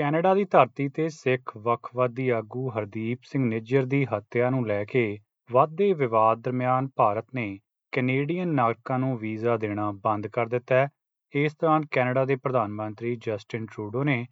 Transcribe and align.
Canada 0.00 0.34
ਦੀ 0.34 0.44
ਧਰਤੀ 0.44 0.88
ਤੇ 0.88 1.08
ਸਿੱਖ 1.08 1.56
ਵੱਖਵਾਦੀ 1.56 2.28
ਆਗੂ 2.28 2.68
ਹਰਦੀਪ 2.70 3.18
ਸਿੰਘ 3.22 3.44
ਨਿੱਜਰ 3.44 3.86
ਦੀ 3.86 4.06
ਹੱਤਿਆ 4.06 4.50
ਨੂੰ 4.50 4.66
ਲੈ 4.66 4.84
ਕੇ 4.84 5.18
ਵਧਦੇ 5.50 5.92
ਵਿਵਾਦ 5.92 6.40
ਦਰਮਿਆਨ 6.40 6.88
ਭਾਰਤ 6.96 7.26
ਨੇ 7.34 7.58
ਕੈਨੇਡੀਅਨ 7.92 8.48
ਨਾਗਰਿਕਾਂ 8.48 8.98
ਨੂੰ 8.98 9.18
ਵੀਜ਼ਾ 9.18 9.56
ਦੇਣਾ 9.56 9.90
ਬੰਦ 9.92 10.26
ਕਰ 10.26 10.46
ਦਿੱਤਾ 10.46 10.74
ਹੈ। 10.74 10.88
ਇਸ 11.34 11.56
ਦੌਰਾਨ 11.60 11.86
ਕੈਨੇਡਾ 11.90 12.24
ਦੇ 12.24 12.36
ਪ੍ਰਧਾਨ 12.36 12.72
ਮੰਤਰੀ 12.72 13.14
ਜਸਟਿਨ 13.16 13.66
ਟਰੂਡੋ 13.66 14.04
ਨੇ 14.04 14.26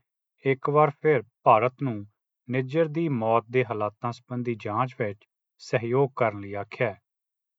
ਇੱਕ 0.44 0.70
ਵਾਰ 0.70 0.90
ਫਿਰ 1.02 1.22
ਭਾਰਤ 1.44 1.74
ਨੂੰ 1.82 2.06
ਨਿੱਜਰ 2.50 2.88
ਦੀ 2.88 3.08
ਮੌਤ 3.08 3.44
ਦੇ 3.50 3.64
ਹਾਲਾਤਾਂ 3.64 4.12
ਸੰਬੰਧੀ 4.12 4.54
ਜਾਂਚ 4.54 4.94
ਵਿੱਚ 5.00 5.24
ਸਹਿਯੋਗ 5.58 6.10
ਕਰਨ 6.16 6.40
ਲਈ 6.40 6.52
ਆਖਿਆ 6.52 6.90
ਹੈ। 6.90 6.98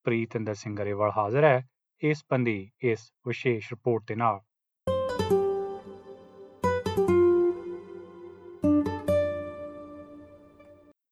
ਪ੍ਰੀਤਿੰਦਰ 0.03 0.53
ਸਿੰਘ 0.53 0.75
ਗਰੇਵਾਲ 0.75 1.11
ਹਾਜ਼ਰ 1.17 1.43
ਹੈ। 1.43 1.61
ਇਸ 2.01 2.17
ਸੰਬੰਧੀ 2.17 2.71
ਇਸ 2.83 3.11
ਵਿਸ਼ੇਸ਼ 3.27 3.73
ਰਿਪੋਰਟ 3.73 4.03
ਦੇ 4.07 4.15
ਨਾਲ। 4.15 4.39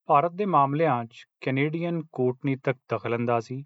ਭਾਰਤ 0.09 0.31
ਦੇ 0.31 0.45
ਮਾਮਲਿਆਂ 0.45 1.03
'ਚ 1.05 1.25
ਕੈਨੇਡੀਅਨ 1.41 2.02
ਕੂਟਨੀਤਕ 2.11 2.77
ਦਖਲਅੰਦਾਜ਼ੀ 2.89 3.63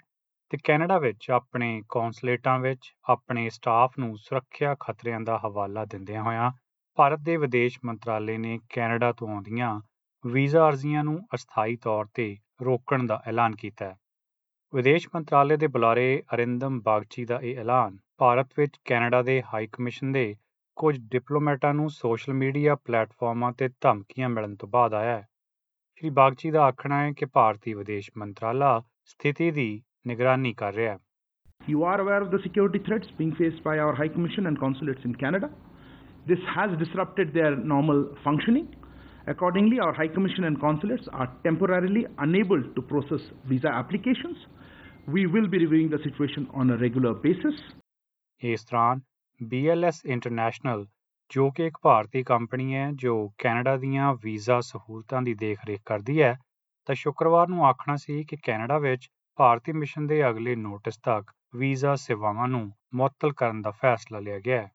ਤੇ 0.51 0.57
ਕੈਨੇਡਾ 0.63 0.97
ਵਿੱਚ 0.99 1.29
ਆਪਣੇ 1.31 1.81
ਕੌਂਸਲੇਟਾਂ 1.89 2.57
ਵਿੱਚ 2.59 2.91
ਆਪਣੇ 3.09 3.49
ਸਟਾਫ 3.49 3.99
ਨੂੰ 3.99 4.17
ਸੁਰੱਖਿਆ 4.17 4.75
ਖਤਰਿਆਂ 4.79 5.19
ਦਾ 5.19 5.37
ਹਵਾਲਾ 5.45 5.85
ਦਿੰਦਿਆਂ 5.85 6.23
ਹੋਇਆਂ 6.23 6.51
ਭਾਰਤ 6.97 7.19
ਦੇ 7.19 7.37
ਵਿਦੇਸ਼ 7.37 7.79
ਮੰਤਰਾਲੇ 7.85 8.37
ਨੇ 8.37 8.59
ਕੈਨੇਡਾ 8.69 9.11
ਤੋਂ 9.11 9.29
ਆਉਂਦੀਆਂ 9.29 9.79
ਵੀਜ਼ਾ 10.23 10.67
ਅਰਜ਼ੀਆਂ 10.67 11.03
ਨੂੰ 11.03 11.19
ਅਸਥਾਈ 11.35 11.75
ਤੌਰ 11.75 12.07
ਤੇ 12.13 12.35
ਰੋਕਣ 12.61 13.05
ਦਾ 13.05 13.21
ਐਲਾਨ 13.27 13.55
ਕੀਤਾ 13.55 13.85
ਹੈ। 13.85 13.95
ਵਿਦੇਸ਼ 14.73 15.07
ਮੰਤਰਾਲੇ 15.15 15.57
ਦੇ 15.57 15.67
ਬੁਲਾਰੇ 15.67 16.23
ਅਰਿੰਦਮ 16.33 16.81
ਬਾਗਚੀ 16.81 17.25
ਦਾ 17.25 17.39
ਇਹ 17.43 17.57
ਐਲਾਨ 17.57 17.97
ਭਾਰਤ 18.17 18.49
ਵਿੱਚ 18.57 18.77
ਕੈਨੇਡਾ 18.85 19.21
ਦੇ 19.21 19.41
ਹਾਈ 19.53 19.67
ਕਮਿਸ਼ਨ 19.67 20.11
ਦੇ 20.11 20.35
ਕੁਝ 20.77 20.97
ਡਿਪਲੋਮੈਟਾਂ 21.11 21.73
ਨੂੰ 21.73 21.89
ਸੋਸ਼ਲ 21.89 22.33
ਮੀਡੀਆ 22.33 22.75
ਪਲੇਟਫਾਰਮਾਂ 22.75 23.51
ਤੇ 23.51 23.69
ਧਮਕੀਆਂ 23.81 24.29
ਮਿਲਣ 24.29 24.55
ਤੋਂ 24.55 24.69
ਬਾਅਦ 24.69 24.93
ਆਇਆ 24.93 25.17
ਹੈ। 25.17 25.27
ਸ਼੍ਰੀ 26.01 26.09
ਬਾਗਚੀ 26.09 26.49
ਦਾ 26.51 26.61
ਆਖਣਾ 26.65 26.99
ਹੈ 27.01 27.11
ਕਿ 27.17 27.25
ਭਾਰਤੀ 27.33 27.73
ਵਿਦੇਸ਼ 27.73 28.09
ਮੰਤਰਾਲਾ 28.17 28.69
ਸਥਿਤੀ 29.07 29.49
ਦੀ 29.51 29.65
ਨਿਗਰਾਨੀ 30.07 30.53
ਕਰ 30.61 30.73
ਰਿਹਾ 30.73 30.93
ਹੈ 30.93 30.99
You 31.71 31.83
are 31.89 31.97
aware 32.03 32.23
of 32.25 32.31
the 32.31 32.39
security 32.45 32.79
threats 32.85 33.11
being 33.19 33.33
faced 33.39 33.59
by 33.65 33.73
our 33.81 33.91
High 33.99 34.07
Commission 34.15 34.49
and 34.51 34.59
consulates 34.61 35.05
in 35.09 35.13
Canada. 35.23 35.49
This 36.31 36.47
has 36.53 36.73
disrupted 36.79 37.33
their 37.35 37.51
normal 37.73 38.01
functioning. 38.23 38.65
Accordingly, 39.33 39.81
our 39.85 39.93
High 39.99 40.09
Commission 40.15 40.47
and 40.49 40.59
consulates 40.63 41.11
are 41.21 41.27
temporarily 41.43 42.03
unable 42.27 42.65
to 42.77 42.85
process 42.93 43.27
visa 43.51 43.75
applications. 43.81 44.47
We 45.17 45.27
will 45.35 45.51
be 45.55 45.61
reviewing 45.65 45.93
the 45.93 46.01
situation 46.07 46.49
on 46.63 46.77
a 46.77 46.79
regular 46.85 47.13
basis. 47.27 47.61
ਇਸ 48.41 48.65
ਦੌਰਾਨ 48.71 49.05
BLS 49.41 50.01
international 50.15 50.85
ਜੋ 51.31 51.51
ਕਿ 51.51 51.65
ਇੱਕ 51.65 51.77
ਭਾਰਤੀ 51.81 52.23
company 52.23 52.75
ਹੈ, 52.75 52.91
ਜੋ 52.91 53.31
Canada 53.37 53.77
ਦੀਆਂ 53.77 54.13
visa 54.23 54.59
ਸਹੂਲਤਾਂ 54.61 55.21
ਦੀ 55.21 55.33
ਦੇਖਰੇਖ 55.33 55.81
ਕਰਦੀ 55.85 56.21
ਹੈ, 56.21 56.37
ਤਾਂ 56.85 56.95
ਸ਼ੁੱਕਰਵਾਰ 56.95 57.47
ਨੂੰ 57.47 57.65
ਆਖਣਾ 57.65 57.95
ਸੀ 57.95 58.23
ਕਿ 58.23 58.37
ਕੈਨੇਡਾ 58.43 58.77
ਵਿੱਚ 58.77 59.09
ਭਾਰਤੀ 59.35 59.71
ਮਿਸ਼ਨ 59.71 60.07
ਦੇ 60.07 60.29
ਅਗਲੇ 60.29 60.55
ਨੋਟਿਸ 60.55 60.97
ਤੱਕ 60.97 61.31
ਵੀਜ਼ਾ 61.55 61.95
ਸੇਵਾਵਾਂ 61.95 62.47
ਨੂੰ 62.47 62.71
ਮੁਅੱਤਲ 62.95 63.33
ਕਰਨ 63.33 63.61
ਦਾ 63.61 63.71
ਫੈਸਲਾ 63.71 64.19
ਲਿਆ 64.19 64.39
ਗਿਆ 64.39 64.61
ਹੈ। 64.61 64.71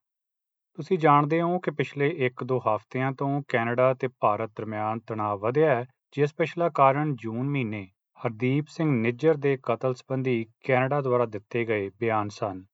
ਤੁਸੀਂ 0.74 0.98
ਜਾਣਦੇ 0.98 1.40
ਹੋ 1.40 1.58
ਕਿ 1.58 1.70
ਪਿਛਲੇ 1.70 2.14
1-2 2.18 2.58
ਹਫ਼ਤਿਆਂ 2.58 3.12
ਤੋਂ 3.12 3.42
ਕੈਨੇਡਾ 3.48 3.94
ਤੇ 3.94 4.08
ਭਾਰਤ 4.20 4.50
ਦਰਮਿਆਨ 4.56 4.98
ਤਣਾਅ 4.98 5.36
ਵਧਿਆ 5.36 5.74
ਹੈ, 5.74 5.86
ਜਿਸ 6.12 6.34
ਪਿਛਲਾ 6.34 6.68
ਕਾਰਨ 6.68 7.14
ਜੂਨ 7.14 7.48
ਮਹੀਨੇ 7.48 7.88
ਹਰਦੀਪ 8.26 8.66
ਸਿੰਘ 8.68 8.90
ਨਿੱਜਰ 8.90 9.34
ਦੇ 9.34 9.58
ਕਤਲ 9.62 9.94
ਸੰਬੰਧੀ 9.94 10.46
ਕੈਨੇਡਾ 10.64 11.00
ਦੁਆਰਾ 11.00 11.26
ਦਿੱਤੇ 11.26 11.64
ਗਏ 11.64 11.90
ਬਿਆਨ 12.00 12.28
ਸਨ। 12.28 12.64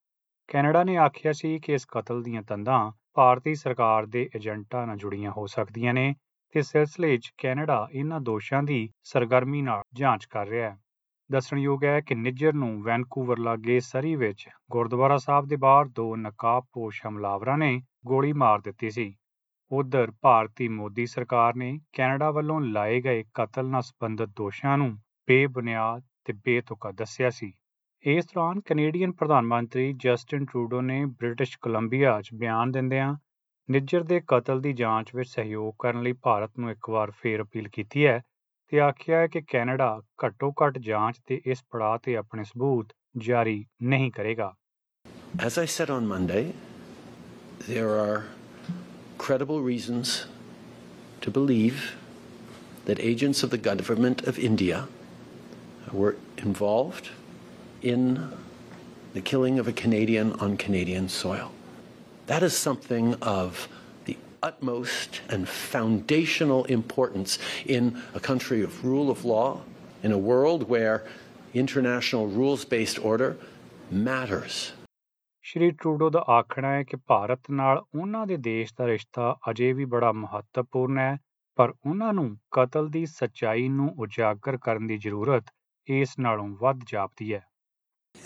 ਕੈਨੇਡਾ 0.48 0.84
ਨੇ 0.84 0.96
ਆਖਿਆ 0.96 1.32
ਸੀ 1.32 1.58
ਕਿ 1.58 1.72
ਇਸ 1.72 1.84
ਕਤਲ 1.84 2.22
ਦੀਆਂ 2.22 2.42
ਤੰਦਾਂ 2.42 2.92
ਭਾਰਤੀ 3.16 3.54
ਸਰਕਾਰ 3.54 4.06
ਦੇ 4.06 4.28
ਏਜੰਟਾਂ 4.36 4.86
ਨਾਲ 4.86 4.96
ਜੁੜੀਆਂ 4.96 5.30
ਹੋ 5.30 5.46
ਸਕਦੀਆਂ 5.46 5.94
ਨੇ 5.94 6.14
ਤੇ 6.54 6.62
ਸਿਲਸਿਲੇ 6.62 7.16
'ਚ 7.18 7.32
ਕੈਨੇਡਾ 7.38 7.86
ਇਹਨਾਂ 7.92 8.20
ਦੋਸ਼ਾਂ 8.20 8.62
ਦੀ 8.62 8.88
ਸਰਗਰਮੀ 9.02 9.62
ਨਾਲ 9.62 9.82
ਜਾਂਚ 9.94 10.24
ਕਰ 10.24 10.46
ਰਿਹਾ 10.46 10.70
ਹੈ। 10.70 10.76
ਦੱਸਣਯੋਗ 11.30 11.84
ਹੈ 11.84 12.00
ਕਿ 12.00 12.14
ਨਿੱਜਰ 12.14 12.52
ਨੂੰ 12.52 12.82
ਵੈਨਕੂਵਰ 12.82 13.38
ਲਾਗੇ 13.38 13.78
ਸਰੀ 13.80 14.14
ਵਿੱਚ 14.16 14.48
ਗੁਰਦੁਆਰਾ 14.70 15.16
ਸਾਹਿਬ 15.16 15.46
ਦੇ 15.46 15.56
ਬਾਹਰ 15.56 15.88
ਦੋ 15.88 16.14
ਨਕਾਬਪੋਸ਼ 16.16 17.00
ਹਮਲਾਵਰਾਂ 17.06 17.58
ਨੇ 17.58 17.80
ਗੋਲੀ 18.06 18.32
ਮਾਰ 18.32 18.60
ਦਿੱਤੀ 18.60 18.90
ਸੀ। 18.90 19.12
ਉਧਰ 19.70 20.10
ਭਾਰਤੀ 20.22 20.68
ਮੋਦੀ 20.68 21.06
ਸਰਕਾਰ 21.06 21.54
ਨੇ 21.54 21.78
ਕੈਨੇਡਾ 21.92 22.30
ਵੱਲੋਂ 22.30 22.60
ਲਾਏ 22.60 23.00
ਗਏ 23.00 23.24
ਕਤਲ 23.34 23.66
ਨਾਲ 23.66 23.82
ਸੰਬੰਧਿਤ 23.82 24.28
ਦੋਸ਼ਾਂ 24.28 24.76
ਨੂੰ 24.78 24.90
ਬੇਬੁਨਿਆਦ 25.28 26.02
ਤੇ 26.24 26.32
ਬੇਤੁਕਾ 26.32 26.90
ਦੱਸਿਆ 26.92 27.30
ਸੀ। 27.30 27.52
ਇਸ 28.04 28.24
ਦੌਰਾਨ 28.26 28.60
ਕੈਨੇਡੀਅਨ 28.60 29.12
ਪ੍ਰਧਾਨ 29.12 29.46
ਮੰਤਰੀ 29.46 29.92
ਜਸਟਿਨ 30.04 30.44
ਟਰੂਡੋ 30.44 30.80
ਨੇ 30.80 31.04
ਬ੍ਰਿਟਿਸ਼ 31.18 31.56
ਕੋਲੰਬੀਆ 31.58 32.20
'ਚ 32.22 32.32
ਬਿਆਨ 32.34 32.70
ਦਿੰਦਿਆਂ 32.72 33.14
ਨਿੱਜਰ 33.68 34.02
ਦੇ 34.02 34.20
ਕਤਲ 34.28 34.60
ਦੀ 34.60 34.72
ਜਾਂਚ 34.72 35.14
ਵਿੱਚ 35.14 35.28
ਸਹਿਯੋਗ 35.30 35.74
ਕਰਨ 35.78 36.02
ਲਈ 36.02 36.12
ਭਾਰਤ 36.22 36.58
ਨੂੰ 36.58 36.70
ਇੱਕ 36.70 36.90
ਵਾਰ 36.90 37.10
ਫੇਰ 37.20 37.42
ਅਪੀਲ 37.42 37.68
ਕੀਤੀ 37.68 38.06
ਹੈ 38.06 38.18
ਤੇ 38.72 38.80
ਆਖਿਆ 38.80 39.18
ਹੈ 39.18 39.26
ਕਿ 39.26 39.40
ਕੈਨੇਡਾ 39.48 40.00
ਘੱਟੋ-ਘੱਟ 40.26 40.78
ਜਾਂਚ 40.78 41.20
ਦੇ 41.28 41.40
ਇਸ 41.46 41.62
ਪੜਾਅ 41.70 41.98
ਤੇ 42.02 42.16
ਆਪਣੇ 42.16 42.44
ਸਬੂਤ 42.44 42.92
ਜਾਰੀ 43.18 43.64
ਨਹੀਂ 43.82 44.10
ਕਰੇਗਾ। 44.12 44.52
As 45.46 45.58
I 45.58 45.66
said 45.76 45.90
on 45.90 46.08
Monday, 46.08 46.44
there 47.68 47.92
are 48.00 48.18
credible 49.18 49.64
reasons 49.70 50.18
to 51.22 51.38
believe 51.40 51.88
that 52.86 53.06
agents 53.12 53.46
of 53.46 53.56
the 53.56 53.64
government 53.70 54.28
of 54.32 54.44
India 54.50 54.84
were 55.94 56.14
involved 56.44 57.12
in 57.82 58.28
the 59.14 59.20
killing 59.20 59.58
of 59.58 59.68
a 59.68 59.72
Canadian 59.72 60.32
on 60.34 60.56
Canadian 60.56 61.08
soil. 61.08 61.50
That 62.26 62.42
is 62.42 62.56
something 62.56 63.14
of 63.22 63.68
the 64.06 64.16
utmost 64.42 65.20
and 65.28 65.48
foundational 65.48 66.64
importance 66.66 67.38
in 67.66 68.02
a 68.14 68.20
country 68.20 68.62
of 68.62 68.84
rule 68.84 69.10
of 69.10 69.24
law, 69.24 69.60
in 70.02 70.12
a 70.12 70.18
world 70.18 70.68
where 70.68 71.06
international 71.54 72.28
rules 72.28 72.64
based 72.66 72.98
order 73.00 73.36
matters. 73.90 74.72
Shri 75.44 75.70
Trudeau 75.70 76.08
ਦਾ 76.10 76.24
ਆਖਣਾ 76.30 76.68
ਹੈ 76.72 76.82
ਕਿ 76.82 76.96
ਭਾਰਤ 77.06 77.50
ਨਾਲ 77.50 77.82
ਉਹਨਾਂ 77.94 78.26
ਦੇ 78.26 78.36
ਦੇਸ਼ 78.36 78.72
ਦਾ 78.78 78.86
ਰਿਸ਼ਤਾ 78.86 79.34
ਅਜੇ 79.50 79.72
ਵੀ 79.72 79.84
ਬੜਾ 79.94 80.10
ਮਹੱਤਵਪੂਰਨ 80.12 80.98
ਹੈ 80.98 81.16
ਪਰ 81.58 81.72
ਉਹਨਾਂ 81.86 82.12
ਨੂੰ 82.12 82.36
ਕਤਲ 82.52 82.88
ਦੀ 82.90 83.04
ਸੱਚਾਈ 83.06 83.68
ਨੂੰ 83.68 83.88
ਉਜਾਗਰ 83.98 84.56
ਕਰਨ 84.56 84.86
ਦੀ 84.86 84.98
ਜ਼ਰੂਰਤ 84.98 85.50
ਇਸ 85.88 86.18
ਨਾਲੋਂ 86.18 86.48
ਵੱਧ 86.60 86.84
ਜਾਪਦੀ 86.90 87.32
ਹੈ 87.32 87.42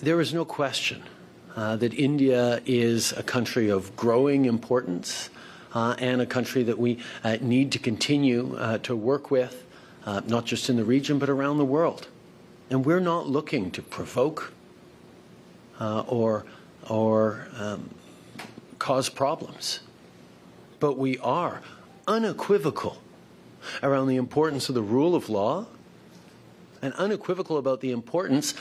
There 0.03 0.21
is 0.21 0.35
no 0.35 0.45
question 0.45 1.03
uh, 1.57 1.77
that 1.77 1.95
India 1.95 2.61
is 2.67 3.13
a 3.13 3.23
country 3.23 3.71
of 3.71 3.97
growing 3.97 4.45
importance 4.45 5.31
uh, 5.73 5.97
and 5.99 6.21
a 6.21 6.27
country 6.27 6.63
that 6.65 6.79
we 6.79 6.99
uh, 7.25 7.39
need 7.41 7.73
to 7.73 7.79
continue 7.79 8.57
uh, 8.59 8.77
to 8.79 8.95
work 8.95 9.31
with, 9.31 9.65
uh, 10.05 10.21
not 10.27 10.45
just 10.45 10.69
in 10.69 10.77
the 10.77 10.85
region 10.85 11.19
but 11.19 11.31
around 11.31 11.57
the 11.57 11.65
world. 11.65 12.09
And 12.69 12.85
we're 12.85 13.01
not 13.01 13.27
looking 13.27 13.71
to 13.71 13.81
provoke 13.81 14.53
uh, 15.81 16.01
or, 16.01 16.45
or 16.91 17.49
um, 17.57 17.89
cause 18.79 19.09
problems. 19.09 19.81
But 20.79 20.99
we 20.99 21.17
are 21.21 21.63
unequivocal 22.07 22.99
around 23.83 24.09
the 24.09 24.17
importance 24.17 24.69
of 24.69 24.75
the 24.75 24.83
rule 24.83 25.15
of 25.15 25.31
law 25.31 25.65
and 26.83 26.93
unequivocal 26.95 27.57
about 27.57 27.81
the 27.81 27.93
importance 27.93 28.53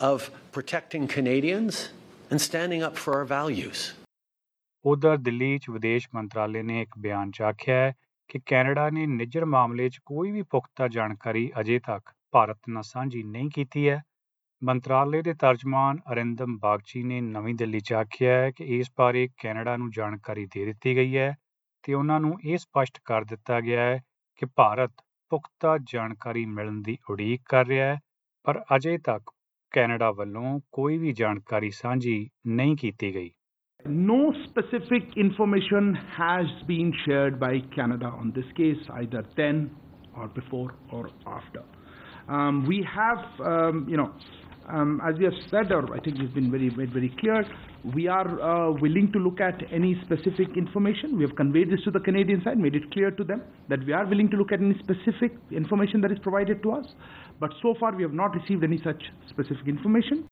of 0.00 0.30
protecting 0.52 1.06
Canadians 1.08 1.90
and 2.30 2.40
standing 2.40 2.82
up 2.82 2.96
for 2.96 3.14
our 3.14 3.24
values. 3.24 3.94
ਉਧਰ 4.84 5.16
ਦਿੱਲੀ 5.16 5.58
'ਚ 5.58 5.70
ਵਿਦੇਸ਼ 5.70 6.08
ਮੰਤਰਾਲੇ 6.14 6.62
ਨੇ 6.62 6.80
ਇੱਕ 6.82 6.98
ਬਿਆਨ 6.98 7.30
'ਚ 7.30 7.42
ਆਖਿਆ 7.42 7.74
ਹੈ 7.74 7.92
ਕਿ 8.28 8.40
ਕੈਨੇਡਾ 8.46 8.88
ਨੇ 8.90 9.06
ਨਿੱਜਰ 9.06 9.44
ਮਾਮਲੇ 9.44 9.88
'ਚ 9.88 9.98
ਕੋਈ 10.04 10.30
ਵੀ 10.30 10.42
ਪੁਖਤਾ 10.42 10.88
ਜਾਣਕਾਰੀ 10.88 11.50
ਅਜੇ 11.60 11.78
ਤੱਕ 11.78 12.10
ਭਾਰਤ 12.30 12.58
ਨਾਲ 12.68 12.82
ਸਾਂਝੀ 12.82 13.22
ਨਹੀਂ 13.22 13.50
ਕੀਤੀ 13.50 13.88
ਹੈ 13.88 14.02
ਮੰਤਰਾਲੇ 14.62 15.22
ਦੇ 15.22 15.34
ਤਰਜਮਾਨ 15.34 15.98
ਅਰਿੰਦਮ 16.12 16.58
ਬਾਗਚੀ 16.58 17.02
ਨੇ 17.02 17.20
ਨਵੀਂ 17.20 17.54
ਦਿੱਲੀ 17.54 17.80
'ਚ 17.80 17.92
ਆਖਿਆ 17.92 18.32
ਹੈ 18.32 18.50
ਕਿ 18.50 18.64
ਇਸ 18.78 18.90
ਬਾਰੇ 18.98 19.28
ਕੈਨੇਡਾ 19.38 19.76
ਨੂੰ 19.76 19.90
ਜਾਣਕਾਰੀ 19.90 20.46
ਦੇ 20.46 20.64
ਦਿੱਤੀ 20.64 20.96
ਗਈ 20.96 21.16
ਹੈ 21.16 21.34
ਤੇ 21.82 21.94
ਉਹਨਾਂ 21.94 22.20
ਨੂੰ 22.20 22.36
ਇਹ 22.44 22.58
ਸਪਸ਼ਟ 22.58 23.00
ਕਰ 23.04 23.24
ਦਿੱਤਾ 23.24 23.60
ਗਿਆ 23.60 23.80
ਹੈ 23.80 24.00
ਕਿ 24.36 24.46
ਭਾਰਤ 24.46 24.92
ਪੁਖਤਾ 25.32 25.78
ਜਾਣਕਾਰੀ 25.92 26.44
ਮਿਲਣ 26.46 26.80
ਦੀ 26.82 26.96
ਉਡੀਕ 27.10 27.42
ਕਰ 27.44 27.66
ਰਿਹਾ 27.66 27.86
ਹੈ, 27.86 27.98
ਪਰ 28.46 28.64
ਅਜੇ 28.76 28.98
ਤੱਕ 28.98 29.30
ਕੈਨੇਡਾ 29.75 30.11
ਵੱਲੋਂ 30.11 30.59
ਕੋਈ 30.71 30.97
ਵੀ 30.97 31.11
ਜਾਣਕਾਰੀ 31.11 31.69
ਸਾਂਝੀ 31.69 32.29
ਨਹੀਂ 32.47 32.75
ਕੀਤੀ 32.77 33.15
ਗਈ 33.15 33.31
No 33.85 34.15
specific 34.39 35.15
information 35.21 35.85
has 36.17 36.49
been 36.65 36.89
shared 37.03 37.37
by 37.43 37.49
Canada 37.75 38.09
on 38.17 38.33
this 38.35 38.49
case, 38.59 38.83
either 38.97 39.23
then 39.39 39.63
or 40.15 40.27
before 40.35 40.67
or 40.97 41.01
after. 41.37 41.63
Um, 42.29 42.59
we 42.67 42.77
have, 42.91 43.23
um, 43.53 43.79
you 43.89 43.97
know, 43.97 44.09
um, 44.68 45.00
as 45.04 45.16
we 45.16 45.24
have 45.24 45.34
said, 45.50 45.72
or 45.72 45.94
I 45.94 46.00
think 46.00 46.18
we've 46.18 46.34
been 46.34 46.50
very, 46.50 46.70
made 46.70 46.92
very 46.92 47.08
clear, 47.20 47.44
we 47.94 48.08
are 48.08 48.40
uh, 48.40 48.72
willing 48.72 49.12
to 49.12 49.18
look 49.18 49.40
at 49.40 49.62
any 49.72 50.00
specific 50.04 50.56
information. 50.56 51.16
We 51.16 51.24
have 51.24 51.36
conveyed 51.36 51.70
this 51.70 51.82
to 51.84 51.90
the 51.90 52.00
Canadian 52.00 52.42
side, 52.42 52.58
made 52.58 52.74
it 52.74 52.90
clear 52.90 53.10
to 53.10 53.24
them 53.24 53.42
that 53.68 53.84
we 53.84 53.92
are 53.92 54.06
willing 54.06 54.30
to 54.30 54.36
look 54.36 54.52
at 54.52 54.60
any 54.60 54.78
specific 54.78 55.32
information 55.50 56.00
that 56.02 56.12
is 56.12 56.18
provided 56.18 56.62
to 56.62 56.72
us. 56.72 56.86
But 57.40 57.52
so 57.62 57.74
far, 57.78 57.94
we 57.94 58.02
have 58.02 58.12
not 58.12 58.34
received 58.34 58.64
any 58.64 58.78
such 58.78 59.10
specific 59.30 59.68
information. 59.68 60.24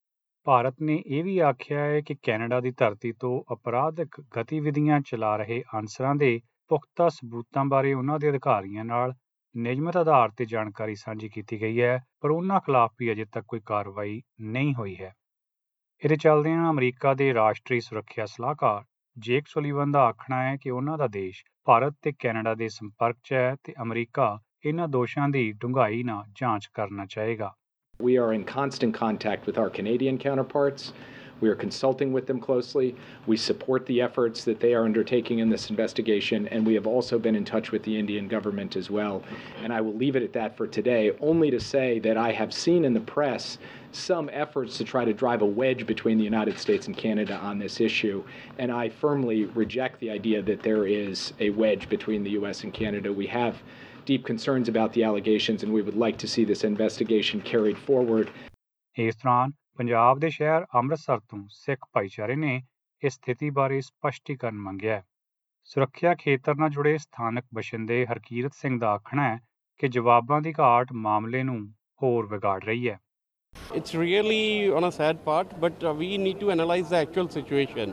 Bharat 0.47 0.75
ਨੇ 0.83 0.95
ਇਹ 1.07 1.23
ਵੀ 1.25 1.39
ਆਖਿਆ 1.49 1.79
ਹੈ 1.79 2.01
ਕਿ 2.07 2.15
Canada 2.23 2.61
ਦੀ 2.61 2.71
ਧਰਤੀ 2.79 3.13
ਤੋਂ 3.21 3.33
ਅਪਰਾਧਿਕ 3.53 4.21
ਗਤੀਵਿਧੀਆਂ 4.37 5.01
ਚਲਾ 5.07 5.37
ਰਹੇ 5.37 5.63
ਅਨਸਰਾਂ 5.79 6.15
ਦੇ 6.15 6.41
ਪੁਖਤਾ 6.71 7.09
ਸਬੂਤਾਂ 7.09 7.65
ਬਾਰੇ 7.65 7.93
ਉਹਨਾਂ 7.95 8.19
ਦੇ 8.19 8.31
ਅਧਿਕਾਰੀਆਂ 8.31 8.85
ਨਾਲ 8.85 9.13
ਨਿਯਮਤ 9.55 9.97
ਆਧਾਰ 9.97 10.31
ਤੇ 10.31 10.45
ਜਾਣਕਾਰੀ 10.45 10.95
ਸਾਂਝੀ 10.95 11.29
ਕੀਤੀ 11.29 11.61
ਗਈ 11.61 11.81
ਹੈ, 11.81 11.99
ਪਰ 12.21 12.31
ਉਹਨਾਂ 12.31 12.61
ਖਿਲਾਫ 12.61 12.93
ਵੀ 13.01 13.12
ਅਜੇ 13.12 13.25
ਤੱਕ 13.25 13.45
ਕੋਈ 13.49 13.61
ਕਾਰਵਾਈ 13.61 14.21
ਨਹੀਂ 14.41 14.75
ਹੋਈ 14.75 14.97
ਹੈ 15.01 15.12
ਇਹਦੇ 16.03 16.17
ਚੱਲਦਿਆਂ 16.17 16.71
ਅਮਰੀਕਾ 16.71 17.15
ਦੇ 17.15 17.33
ਰਾਸ਼ਟਰੀ 17.35 17.81
ਸੁਰੱਖਿਆ 17.81 18.27
ਸਲਾਹਕਾਰ 18.27 18.83
ਜੇਕ 19.17 19.47
ਸੁਲੀਵਨ 19.47 19.91
ਦਾ 19.91 20.05
ਆਖਣਾ 20.06 20.43
ਹੈ 20.43 20.56
ਕਿ 20.56 20.71
ਉਹਨਾਂ 20.71 20.99
ਦਾ 20.99 21.06
ਦੇਸ਼ 21.06 21.45
ਭਾਰਤ 21.65 21.95
ਤੇ 22.03 22.12
ਕੈਨੇਡਾ 22.19 22.55
ਦੇ 22.55 22.69
ਸੰਪਰਕ 22.69 23.17
'ਚ 23.25 23.33
ਹੈ 23.33 23.55
ਤੇ 23.65 23.75
ਅਮਰੀਕਾ 23.83 24.39
ਇਹਨਾਂ 24.67 24.89
ਦੋਸ਼ਾਂ 24.89 25.29
ਦੀ 25.29 25.51
ਡੂੰਘਾਈ 25.53 26.03
ਨਾਲ 26.03 26.25
ਜਾਂਚ 26.41 26.69
ਕਰਨਾ 26.75 27.06
ਚਾਹੇਗਾ 27.06 27.55
We 28.01 28.15
are 28.19 28.33
in 28.33 28.45
constant 28.45 28.93
contact 28.95 29.45
with 29.47 29.59
our 29.59 29.71
Canadian 29.71 30.17
counterparts. 30.19 30.87
We 31.41 31.49
are 31.49 31.55
consulting 31.55 32.13
with 32.13 32.27
them 32.27 32.41
closely. 32.41 32.95
We 33.27 33.37
support 33.37 33.87
the 33.87 34.01
efforts 34.01 34.45
that 34.45 34.61
they 34.61 34.75
are 34.75 34.85
undertaking 34.85 35.41
in 35.41 35.49
this 35.49 35.71
investigation, 35.71 36.49
and 36.49 36.67
we 36.67 36.75
have 36.75 36.87
also 36.87 37.19
been 37.19 37.35
in 37.35 37.45
touch 37.45 37.71
with 37.71 37.83
the 37.83 37.99
Indian 37.99 38.29
government 38.29 38.77
as 38.77 38.91
well. 38.91 39.23
And 39.63 39.73
I 39.73 39.81
will 39.81 39.95
leave 39.95 40.17
it 40.17 40.23
at 40.23 40.33
that 40.35 40.57
for 40.57 40.67
today, 40.67 41.13
only 41.21 41.51
to 41.51 41.61
say 41.61 41.99
that 42.01 42.17
I 42.17 42.33
have 42.33 42.53
seen 42.53 42.85
in 42.85 42.95
the 42.95 43.01
press 43.01 43.59
some 43.93 44.29
efforts 44.33 44.77
to 44.79 44.85
try 44.85 45.05
to 45.05 45.13
drive 45.13 45.43
a 45.43 45.47
wedge 45.47 45.87
between 45.87 46.19
the 46.19 46.25
United 46.25 46.59
States 46.59 46.87
and 46.87 46.97
Canada 46.97 47.37
on 47.37 47.59
this 47.59 47.81
issue. 47.81 48.25
And 48.59 48.73
I 48.73 48.89
firmly 48.89 49.45
reject 49.47 50.01
the 50.01 50.11
idea 50.11 50.43
that 50.43 50.63
there 50.63 50.87
is 50.87 51.33
a 51.41 51.51
wedge 51.51 51.89
between 51.89 52.25
the 52.25 52.31
U.S. 52.31 52.65
and 52.65 52.73
Canada. 52.73 53.13
We 53.13 53.27
have 53.29 53.63
deep 54.05 54.25
concerns 54.25 54.69
about 54.69 54.93
the 54.93 55.05
allegations, 55.05 55.63
and 55.63 55.73
we 55.73 55.83
would 55.83 55.97
like 55.97 56.19
to 56.19 56.29
see 56.29 56.45
this 56.45 56.65
investigation 56.65 57.41
carried 57.41 57.79
forward. 57.79 58.31
Hey, 58.93 59.11
Punjab 59.79 60.19
ਦੇ 60.19 60.29
ਸ਼ਹਿਰ 60.31 60.65
ਅੰਮ੍ਰਿਤਸਰ 60.76 61.21
ਤੋਂ 61.21 61.38
ਸਿੱਖ 61.50 61.87
ਭਾਈਚਾਰੇ 61.94 62.35
ਨੇ 62.37 62.61
ਇਸ 63.03 63.15
ਸਥਿਤੀ 63.15 63.50
ਬਾਰੇ 63.50 63.81
ਸਪਸ਼ਟੀਕਰਨ 63.81 64.59
ਮੰਗਿਆ 64.65 64.97
ਹੈ 64.97 65.03
ਸੁਰੱਖਿਆ 65.65 66.15
ਖੇਤਰ 66.15 66.56
ਨਾਲ 66.56 66.71
ਜੁੜੇ 66.71 66.97
ਸਥਾਨਕ 66.99 67.44
ਬਸ਼ਿੰਦੇ 67.55 68.05
ਹਰਕੀਰਤ 68.06 68.55
ਸਿੰਘ 68.55 68.79
ਦਾ 68.81 68.93
ਆਖਣਾ 68.94 69.29
ਹੈ 69.29 69.38
ਕਿ 69.81 69.88
ਜਵਾਬਾਂ 69.88 70.41
ਦੀ 70.41 70.53
ਘਾਟ 70.59 70.93
ਮਾਮਲੇ 71.06 71.43
ਨੂੰ 71.43 71.59
ਹੋਰ 72.03 72.26
ਵਿਗਾੜ 72.26 72.62
ਰਹੀ 72.65 72.88
ਹੈ 72.88 72.99
It's 73.79 73.94
really 73.94 74.71
on 74.79 74.85
a 74.85 74.91
sad 74.93 75.19
part, 75.25 75.53
but 75.61 75.85
uh, 75.85 75.93
we 75.93 76.09
need 76.19 76.41
to 76.41 76.50
analyze 76.50 76.88
the 76.88 76.97
actual 76.97 77.29
situation. 77.29 77.93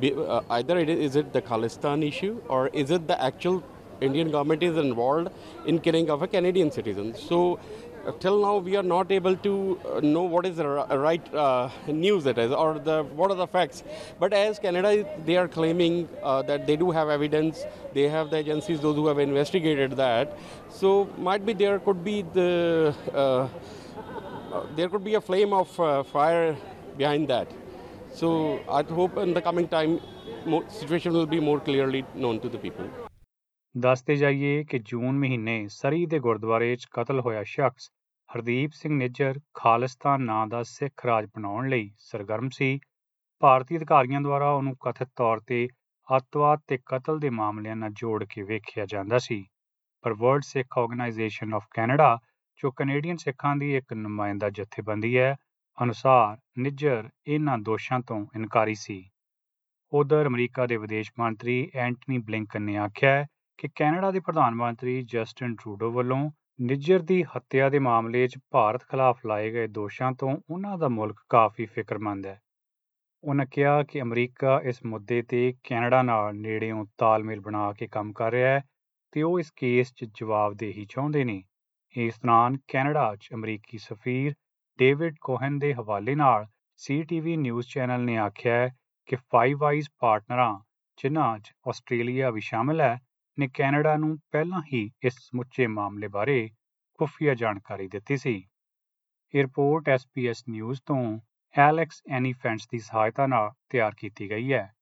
Be, 0.00 0.10
uh, 0.14 0.40
either 0.50 0.76
it 0.78 0.88
is, 0.88 1.00
is 1.00 1.16
it 1.16 1.32
the 1.32 1.42
Khalistan 1.42 2.04
issue 2.06 2.30
or 2.48 2.60
is 2.74 2.90
it 2.90 3.06
the 3.08 3.18
actual 3.22 3.62
Indian 4.00 4.30
government 4.30 4.62
is 4.62 4.76
involved 4.76 5.30
in 5.66 5.78
killing 5.78 6.10
of 6.10 6.22
a 6.22 6.28
Canadian 6.28 6.70
citizen. 6.70 7.14
So 7.14 7.40
uh, 7.54 7.89
till 8.18 8.40
now 8.40 8.56
we 8.56 8.76
are 8.76 8.82
not 8.82 9.10
able 9.12 9.36
to 9.36 9.78
uh, 9.84 10.00
know 10.00 10.22
what 10.22 10.46
is 10.46 10.56
the 10.56 10.66
right 10.66 11.34
uh, 11.34 11.70
news 11.86 12.26
it 12.26 12.38
is 12.38 12.52
or 12.52 12.78
the 12.78 13.02
what 13.14 13.30
are 13.30 13.36
the 13.36 13.46
facts. 13.46 13.82
But 14.18 14.32
as 14.32 14.58
Canada, 14.58 15.06
they 15.24 15.36
are 15.36 15.48
claiming 15.48 16.08
uh, 16.22 16.42
that 16.42 16.66
they 16.66 16.76
do 16.76 16.90
have 16.90 17.08
evidence. 17.08 17.64
They 17.94 18.08
have 18.08 18.30
the 18.30 18.38
agencies, 18.38 18.80
those 18.80 18.96
who 18.96 19.06
have 19.06 19.18
investigated 19.18 19.92
that. 19.92 20.36
So 20.70 21.08
might 21.18 21.44
be 21.44 21.52
there 21.52 21.78
could 21.78 22.04
be 22.04 22.22
the. 22.22 22.94
Uh, 23.12 23.48
uh, 24.52 24.66
there 24.74 24.88
could 24.88 25.04
be 25.04 25.14
a 25.14 25.20
flame 25.20 25.52
of 25.52 25.78
uh, 25.78 26.02
fire 26.02 26.56
behind 26.96 27.28
that. 27.28 27.48
So 28.12 28.60
I 28.68 28.82
hope 28.82 29.16
in 29.16 29.32
the 29.32 29.40
coming 29.40 29.68
time, 29.68 30.00
situation 30.68 31.12
will 31.12 31.26
be 31.26 31.38
more 31.38 31.60
clearly 31.60 32.04
known 32.14 32.40
to 32.40 32.48
the 32.48 32.58
people. 32.58 33.09
ਦੱਸਦੇ 33.76 34.16
ਜਾਈਏ 34.16 34.64
ਕਿ 34.64 34.78
ਜੂਨ 34.78 35.18
ਮਹੀਨੇ 35.18 35.66
ਸਰੀ 35.68 36.06
ਦੇ 36.06 36.18
ਗੁਰਦੁਆਰੇ 36.18 36.76
'ਚ 36.76 36.86
ਕਤਲ 36.92 37.20
ਹੋਇਆ 37.20 37.42
ਸ਼ਖਸ 37.42 37.90
ਹਰਦੀਪ 38.28 38.70
ਸਿੰਘ 38.72 38.94
ਨਿੱਜਰ 38.94 39.40
ਖਾਲਿਸਤਾਨ 39.54 40.22
ਨਾਂ 40.22 40.46
ਦਾ 40.46 40.62
ਸਿੱਖ 40.62 41.06
ਰਾਜ 41.06 41.26
ਬਣਾਉਣ 41.26 41.68
ਲਈ 41.68 41.90
ਸਰਗਰਮ 41.98 42.48
ਸੀ। 42.48 42.80
ਭਾਰਤੀ 43.42 43.76
ਅਧਿਕਾਰੀਆਂ 43.76 44.20
ਦੁਆਰਾ 44.20 44.50
ਉਹਨੂੰ 44.50 44.76
ਕਥਿਤ 44.80 45.08
ਤੌਰ 45.16 45.40
ਤੇ 45.40 45.68
ਅੱਤਵਾਦ 46.16 46.60
ਤੇ 46.66 46.78
ਕਤਲ 46.86 47.18
ਦੇ 47.18 47.30
ਮਾਮਲਿਆਂ 47.30 47.76
ਨਾਲ 47.76 47.90
ਜੋੜ 47.90 48.24
ਕੇ 48.24 48.42
ਵੇਖਿਆ 48.42 48.86
ਜਾਂਦਾ 48.86 49.18
ਸੀ। 49.18 49.44
ਪਰ 50.02 50.12
World 50.12 50.42
Sikh 50.42 50.78
Organization 50.78 51.54
of 51.54 51.66
Canada, 51.70 52.18
ਜੋ 52.56 52.70
ਕੈਨੇਡੀਅਨ 52.70 53.16
ਸਿੱਖਾਂ 53.16 53.56
ਦੀ 53.56 53.74
ਇੱਕ 53.76 53.92
ਨੁਮਾਇੰਦਾ 53.92 54.50
ਜਥੇਬੰਦੀ 54.50 55.18
ਹੈ, 55.18 55.36
ਅਨੁਸਾਰ 55.78 56.38
ਨਿੱਜਰ 56.58 57.08
ਇਹਨਾਂ 57.26 57.58
ਦੋਸ਼ਾਂ 57.58 58.00
ਤੋਂ 58.00 58.26
ਇਨਕਾਰੀ 58.34 58.74
ਸੀ। 58.74 59.10
ਉਧਰ 59.92 60.26
ਅਮਰੀਕਾ 60.26 60.66
ਦੇ 60.66 60.76
ਵਿਦੇਸ਼ 60.76 61.12
ਮੰਤਰੀ 61.18 61.70
ਐਂਟਨੀ 61.74 62.18
ਬਲਿੰਕਨ 62.18 62.62
ਨੇ 62.62 62.76
ਆਖਿਆ 62.76 63.10
ਹੈ 63.10 63.26
ਕਿ 63.60 63.68
ਕੈਨੇਡਾ 63.74 64.10
ਦੇ 64.10 64.20
ਪ੍ਰਧਾਨ 64.20 64.54
ਮੰਤਰੀ 64.54 65.02
ਜਸਟਿਨ 65.02 65.54
ਟਰੂਡੋ 65.54 65.90
ਵੱਲੋਂ 65.92 66.30
ਨਿੱਜਰ 66.60 66.98
ਦੀ 66.98 67.24
ਹੱਤਿਆ 67.24 67.68
ਦੇ 67.68 67.78
ਮਾਮਲੇ 67.78 68.28
'ਚ 68.28 68.38
ਭਾਰਤ 68.50 68.82
ਖਿਲਾਫ 68.82 69.26
ਲਾਏ 69.26 69.50
ਗਏ 69.52 69.66
ਦੋਸ਼ਾਂ 69.66 70.12
ਤੋਂ 70.12 70.36
ਉਹਨਾਂ 70.50 70.78
ਦਾ 70.78 70.88
ਮੁਲਕ 70.88 71.20
ਕਾਫੀ 71.28 71.66
ਫਿਕਰਮੰਦ 71.66 72.26
ਹੈ। 72.26 72.40
ਉਹਨਾਂ 73.24 73.46
ਕਿਹਾ 73.46 73.82
ਕਿ 73.82 74.00
ਅਮਰੀਕਾ 74.02 74.60
ਇਸ 74.64 74.84
ਮੁੱਦੇ 74.86 75.22
ਤੇ 75.22 75.54
ਕੈਨੇਡਾ 75.68 76.02
ਨਾਲ 76.02 76.36
ਨੇੜਿਓਂ 76.36 76.84
ਤਾਲਮੇਲ 76.98 77.40
ਬਣਾ 77.40 77.72
ਕੇ 77.72 77.86
ਕੰਮ 77.86 78.12
ਕਰ 78.12 78.30
ਰਿਹਾ 78.30 78.48
ਹੈ 78.48 78.62
ਤੇ 79.12 79.22
ਉਹ 79.22 79.38
ਇਸ 79.40 79.50
ਕੇਸ 79.56 79.92
'ਚ 79.92 80.04
ਜਵਾਬਦੇਹੀ 80.04 80.86
ਚਾਹੁੰਦੇ 80.90 81.24
ਨੇ। 81.24 81.42
ਇਸ 81.94 82.14
ਦੌਰਾਨ 82.20 82.56
ਕੈਨੇਡਾ 82.68 83.16
'ਚ 83.16 83.28
ਅਮਰੀਕੀ 83.34 83.78
ਸਫੀਰ 83.78 84.34
ਡੇਵਿਡ 84.78 85.14
ਕੋਹਨ 85.20 85.58
ਦੇ 85.58 85.74
ਹਵਾਲੇ 85.74 86.14
ਨਾਲ 86.14 86.46
ਸੀਟੀਵੀ 86.76 87.36
ਨਿਊਜ਼ 87.36 87.68
ਚੈਨਲ 87.68 88.00
ਨੇ 88.00 88.16
ਆਖਿਆ 88.18 88.54
ਹੈ 88.54 88.68
ਕਿ 89.08 89.16
ਫਾਈਵ 89.16 89.64
ਆਈਜ਼ 89.64 89.88
ਪਾਰਟਨਰਾਂ, 90.00 90.58
ਜਿਨ੍ਹਾਂ 90.98 91.38
'ਚ 91.38 91.52
ਆਸਟ੍ਰੇਲੀਆ 91.68 92.30
ਵੀ 92.30 92.40
ਸ਼ਾਮਲ 92.40 92.80
ਹੈ 92.80 92.98
ਨੇ 93.38 93.48
ਕੈਨੇਡਾ 93.54 93.96
ਨੂੰ 93.96 94.18
ਪਹਿਲਾਂ 94.32 94.62
ਹੀ 94.72 94.90
ਇਸ 95.02 95.14
ਸਮੁੱਚੇ 95.18 95.66
ਮਾਮਲੇ 95.66 96.08
ਬਾਰੇ 96.08 96.50
ਖੁਫੀਆ 96.98 97.34
ਜਾਣਕਾਰੀ 97.34 97.88
ਦਿੱਤੀ 97.88 98.16
ਸੀ। 98.16 98.48
ਇਹ 99.34 99.42
ਰਿਪੋਰਟ 99.42 99.88
ਐਸਪੀਐਸ 99.88 100.44
ਨਿਊਜ਼ 100.48 100.80
ਤੋਂ 100.86 101.20
ਐਲੈਕਸ 101.58 102.02
ਐਨੀਫੈਂਟਸ 102.10 102.68
ਦੀ 102.70 102.78
ਸਹਾਇਤਾ 102.78 103.26
ਨਾਲ 103.26 103.50
ਤਿਆਰ 103.68 103.94
ਕੀਤੀ 103.98 104.30
ਗਈ 104.30 104.52
ਹੈ। 104.52 104.74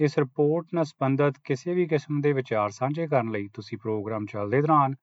ਇਸ 0.00 0.18
ਰਿਪੋਰਟ 0.18 0.66
ਨਾਲ 0.74 0.84
ਸੰਬੰਧਿਤ 0.84 1.34
ਕਿਸੇ 1.44 1.74
ਵੀ 1.74 1.86
ਕਿਸਮ 1.86 2.20
ਦੇ 2.20 2.32
ਵਿਚਾਰ 2.32 2.70
ਸਾਂਝੇ 2.70 3.06
ਕਰਨ 3.06 3.30
ਲਈ 3.30 3.48
ਤੁਸੀਂ 3.48 3.78
ਪ੍ਰੋਗਰਾਮ 3.78 4.26
ਚੱਲਦੇ 4.26 4.60
ਦੌਰਾਨ 4.62 4.94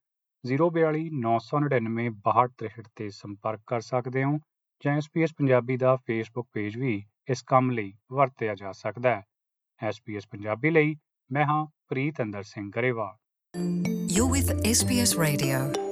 042 0.44 1.04
999 1.20 2.08
6263 2.22 2.90
ਤੇ 2.96 3.10
ਸੰਪਰਕ 3.10 3.62
ਕਰ 3.68 3.82
ਸਕਦੇ 3.82 4.24
ਹੋ 4.24 4.38
ਜਾਂ 4.86 4.98
ਐਸਪੀਐਸ 4.98 5.34
ਪੰਜਾਬੀ 5.38 5.78
ਦਾ 5.78 5.96
ਫੇਸਬੁੱਕ 5.96 6.50
ਪੇਜ 6.54 6.78
ਵੀ 6.78 7.06
ਇਸ 7.30 7.44
ਕੰਮ 7.44 7.72
ਲਈ 7.72 7.94
ਵਰਤਿਆ 8.12 8.56
ਜਾ 8.56 8.72
ਸਕਦਾ 8.72 9.16
ਹੈ। 9.16 9.24
ਐਸਪੀਐਸ 9.84 10.28
ਪੰਜਾਬੀ 10.28 10.70
ਲਈ 10.70 10.96
ਮੈਂ 11.32 11.46
ਹਾਂ 11.46 11.66
ਪ੍ਰੀਤ 11.91 12.21
ਅੰਦਰ 12.23 12.43
Singh 12.43 12.71
Grewal 12.77 13.17
You're 14.17 14.31
with 14.35 14.51
SBS 14.67 15.13
Radio. 15.19 15.90